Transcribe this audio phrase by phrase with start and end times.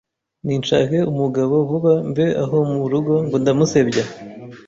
[0.45, 4.03] ninshake umugabo vuba mve aho mu rugo ngo ndamusebya